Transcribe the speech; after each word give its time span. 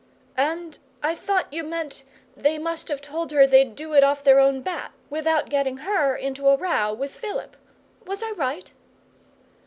'And 0.35 0.79
I 1.03 1.13
thought 1.13 1.53
you 1.53 1.63
meant 1.63 2.03
they 2.35 2.57
must 2.57 2.87
have 2.87 3.01
told 3.01 3.29
her 3.29 3.45
they'd 3.45 3.75
do 3.75 3.93
it 3.93 4.03
off 4.03 4.23
their 4.23 4.39
own 4.39 4.63
bat, 4.63 4.93
without 5.11 5.47
getting 5.47 5.77
her 5.77 6.15
into 6.15 6.49
a 6.49 6.57
row 6.57 6.91
with 6.91 7.11
Philip. 7.15 7.55
Was 8.05 8.23
I 8.23 8.31
right? 8.31 8.73